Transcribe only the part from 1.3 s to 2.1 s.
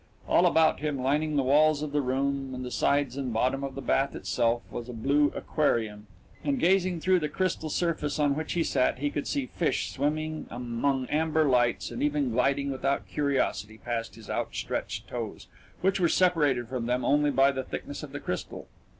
the walls of the